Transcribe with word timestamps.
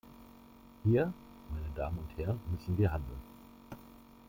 Hier, 0.83 1.13
meine 1.51 1.69
Damen 1.75 1.99
und 1.99 2.17
Herren, 2.17 2.39
müssen 2.49 2.75
wir 2.75 2.91
handeln. 2.91 3.21